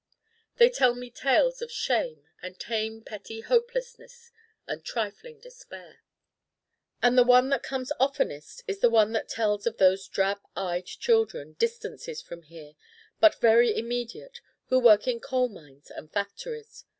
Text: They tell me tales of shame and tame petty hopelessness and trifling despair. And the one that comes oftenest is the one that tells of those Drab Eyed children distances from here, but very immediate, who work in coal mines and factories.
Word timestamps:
They 0.57 0.71
tell 0.71 0.95
me 0.95 1.11
tales 1.11 1.61
of 1.61 1.71
shame 1.71 2.25
and 2.41 2.59
tame 2.59 3.03
petty 3.03 3.41
hopelessness 3.41 4.31
and 4.65 4.83
trifling 4.83 5.39
despair. 5.39 6.01
And 7.03 7.15
the 7.15 7.23
one 7.23 7.49
that 7.49 7.61
comes 7.61 7.91
oftenest 7.99 8.63
is 8.67 8.79
the 8.79 8.89
one 8.89 9.11
that 9.11 9.29
tells 9.29 9.67
of 9.67 9.77
those 9.77 10.07
Drab 10.07 10.39
Eyed 10.55 10.87
children 10.87 11.53
distances 11.53 12.19
from 12.19 12.41
here, 12.41 12.73
but 13.19 13.39
very 13.39 13.77
immediate, 13.77 14.41
who 14.69 14.79
work 14.79 15.07
in 15.07 15.19
coal 15.19 15.49
mines 15.49 15.91
and 15.91 16.11
factories. 16.11 16.83